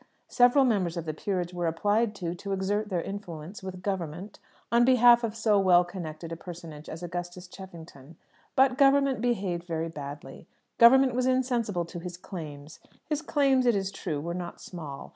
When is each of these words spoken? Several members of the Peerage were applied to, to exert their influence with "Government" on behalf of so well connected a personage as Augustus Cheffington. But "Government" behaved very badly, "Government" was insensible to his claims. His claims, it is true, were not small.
Several 0.29 0.65
members 0.65 0.97
of 0.97 1.05
the 1.05 1.13
Peerage 1.13 1.53
were 1.53 1.67
applied 1.67 2.15
to, 2.15 2.33
to 2.33 2.53
exert 2.53 2.89
their 2.89 3.03
influence 3.03 3.61
with 3.61 3.83
"Government" 3.83 4.39
on 4.71 4.83
behalf 4.83 5.23
of 5.23 5.35
so 5.35 5.59
well 5.59 5.83
connected 5.85 6.31
a 6.31 6.35
personage 6.35 6.89
as 6.89 7.03
Augustus 7.03 7.47
Cheffington. 7.47 8.15
But 8.55 8.79
"Government" 8.79 9.21
behaved 9.21 9.63
very 9.63 9.89
badly, 9.89 10.47
"Government" 10.79 11.13
was 11.13 11.27
insensible 11.27 11.85
to 11.85 11.99
his 11.99 12.17
claims. 12.17 12.79
His 13.05 13.21
claims, 13.21 13.67
it 13.67 13.75
is 13.75 13.91
true, 13.91 14.19
were 14.19 14.33
not 14.33 14.59
small. 14.59 15.09